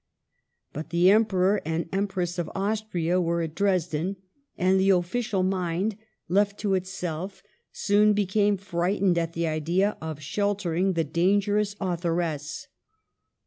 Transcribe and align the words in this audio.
But 0.73 0.89
the 0.89 1.11
Emperor 1.11 1.61
and 1.63 1.87
Em 1.93 2.07
press 2.07 2.39
of 2.39 2.49
Austria 2.55 3.21
were 3.21 3.43
at 3.43 3.53
Dresden, 3.53 4.15
and 4.57 4.79
the 4.79 4.89
official 4.89 5.43
mind, 5.43 5.95
left 6.27 6.57
to 6.61 6.73
itself, 6.73 7.43
soon 7.71 8.13
became 8.13 8.57
frightened 8.57 9.19
at 9.19 9.33
the 9.33 9.45
idea 9.45 9.97
of 10.01 10.19
sheltering 10.19 10.93
the 10.93 11.03
dangerous 11.03 11.75
authoress. 11.79 12.67